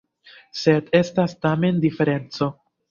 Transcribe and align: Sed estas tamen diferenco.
Sed 0.61 0.89
estas 1.01 1.39
tamen 1.47 1.81
diferenco. 1.87 2.55